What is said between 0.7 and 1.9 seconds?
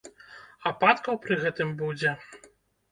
Ападкаў пры гэтым